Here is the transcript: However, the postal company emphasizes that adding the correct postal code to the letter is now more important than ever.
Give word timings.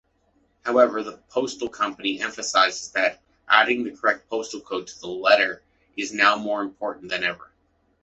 However, 0.65 1.03
the 1.03 1.19
postal 1.29 1.69
company 1.69 2.21
emphasizes 2.23 2.89
that 2.93 3.21
adding 3.47 3.83
the 3.83 3.95
correct 3.95 4.27
postal 4.31 4.59
code 4.59 4.87
to 4.87 4.99
the 4.99 5.05
letter 5.05 5.61
is 5.95 6.11
now 6.11 6.35
more 6.39 6.63
important 6.63 7.11
than 7.11 7.23
ever. 7.23 7.51